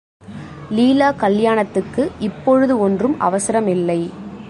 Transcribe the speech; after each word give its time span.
லீலா 0.69 1.11
கல்யாணத்துக்கு 1.11 2.11
இப்பொழுது 2.19 2.79
ஒன்றும் 2.79 3.19
அவசரம் 3.19 3.67
இல்லை. 3.67 4.01